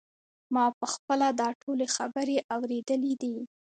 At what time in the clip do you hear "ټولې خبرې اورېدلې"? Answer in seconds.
1.61-3.13